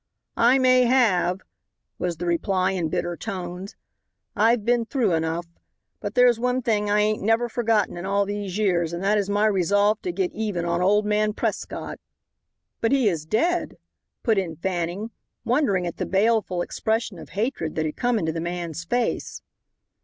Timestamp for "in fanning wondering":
14.39-15.85